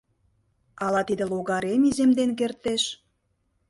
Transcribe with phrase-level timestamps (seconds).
[0.85, 2.83] Ала тиде логарем иземден кертеш?